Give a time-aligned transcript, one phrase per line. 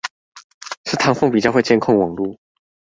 [0.85, 2.39] 是唐鳳比較會監控網路